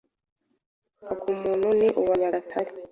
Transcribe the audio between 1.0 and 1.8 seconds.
Akumuntu